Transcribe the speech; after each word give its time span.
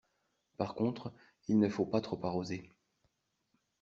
Par 0.57 0.73
contre, 0.73 1.13
il 1.47 1.59
ne 1.59 1.69
faut 1.69 1.85
pas 1.85 2.01
trop 2.01 2.19
arroser. 2.25 2.73